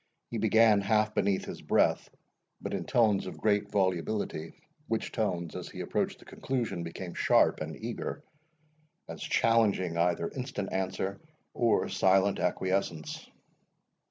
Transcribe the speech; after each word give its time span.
He 0.31 0.39
began 0.39 0.81
half 0.81 1.13
beneath 1.13 1.45
his 1.45 1.61
breath, 1.61 2.09
but 2.59 2.73
in 2.73 2.85
tones 2.85 3.27
of 3.27 3.37
great 3.37 3.69
volubility, 3.69 4.51
which 4.87 5.11
tones, 5.11 5.55
as 5.55 5.69
he 5.69 5.81
approached 5.81 6.17
the 6.17 6.25
conclusion, 6.25 6.81
became 6.81 7.13
sharp 7.13 7.61
and 7.61 7.75
eager, 7.77 8.23
as 9.07 9.21
challenging 9.21 9.99
either 9.99 10.27
instant 10.31 10.73
answer 10.73 11.21
or 11.53 11.87
silent 11.87 12.39
acquiescence. 12.39 13.29